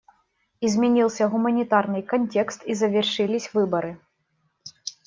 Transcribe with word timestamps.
Изменился 0.61 1.27
гуманитарный 1.29 2.01
контекст, 2.01 2.63
и 2.65 2.73
завершились 2.73 3.53
выборы. 3.53 3.99